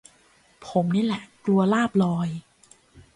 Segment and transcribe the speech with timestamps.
[0.65, 2.29] ผมนี่ล่ะกลัวลาบลอย